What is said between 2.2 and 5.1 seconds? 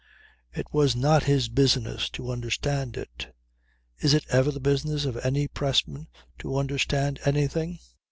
understand it. Is it ever the business